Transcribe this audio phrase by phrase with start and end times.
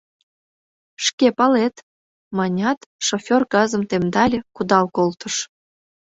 [1.05, 1.75] —Шке палет,—
[2.37, 5.35] манят, шофёр газым темдале, кудал колтыш.